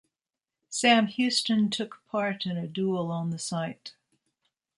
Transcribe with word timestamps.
Sam 0.69 1.05
Houston 1.05 1.69
took 1.69 2.01
part 2.07 2.47
in 2.47 2.57
a 2.57 2.65
duel 2.67 3.11
on 3.11 3.29
the 3.29 3.37
site. 3.37 3.93